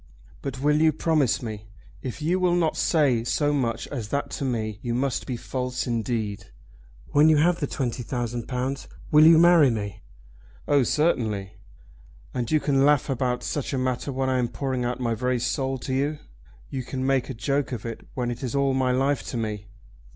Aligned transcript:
"But 0.41 0.59
will 0.59 0.81
you 0.81 0.91
promise 0.91 1.43
me? 1.43 1.67
If 2.01 2.23
you 2.23 2.39
will 2.39 2.55
not 2.55 2.75
say 2.75 3.23
so 3.23 3.53
much 3.53 3.85
as 3.89 4.07
that 4.07 4.31
to 4.31 4.43
me 4.43 4.79
you 4.81 4.95
must 4.95 5.27
be 5.27 5.37
false 5.37 5.85
indeed. 5.85 6.45
When 7.09 7.29
you 7.29 7.37
have 7.37 7.59
the 7.59 7.67
twenty 7.67 8.01
thousand 8.01 8.47
pounds 8.47 8.87
will 9.11 9.27
you 9.27 9.37
marry 9.37 9.69
me?" 9.69 10.01
"Oh, 10.67 10.81
certainly." 10.81 11.57
"And 12.33 12.49
you 12.49 12.59
can 12.59 12.83
laugh 12.83 13.11
about 13.11 13.43
such 13.43 13.73
a 13.73 13.77
matter 13.77 14.11
when 14.11 14.27
I 14.27 14.39
am 14.39 14.47
pouring 14.47 14.83
out 14.83 14.99
my 14.99 15.13
very 15.13 15.37
soul 15.37 15.77
to 15.77 15.93
you? 15.93 16.17
You 16.71 16.81
can 16.83 17.05
make 17.05 17.29
a 17.29 17.35
joke 17.35 17.71
of 17.71 17.85
it 17.85 18.01
when 18.15 18.31
it 18.31 18.41
is 18.41 18.55
all 18.55 18.73
my 18.73 18.91
life 18.91 19.21
to 19.27 19.37
me! 19.37 19.67